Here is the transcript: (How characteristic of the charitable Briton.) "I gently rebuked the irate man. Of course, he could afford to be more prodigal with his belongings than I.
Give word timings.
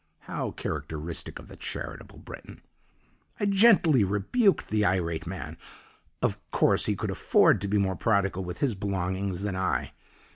(How 0.21 0.49
characteristic 0.49 1.37
of 1.37 1.47
the 1.47 1.55
charitable 1.55 2.17
Briton.) 2.17 2.63
"I 3.39 3.45
gently 3.45 4.03
rebuked 4.03 4.69
the 4.69 4.83
irate 4.83 5.27
man. 5.27 5.57
Of 6.23 6.39
course, 6.49 6.87
he 6.87 6.95
could 6.95 7.11
afford 7.11 7.61
to 7.61 7.67
be 7.67 7.77
more 7.77 7.95
prodigal 7.95 8.43
with 8.43 8.61
his 8.61 8.73
belongings 8.73 9.43
than 9.43 9.55
I. 9.55 9.91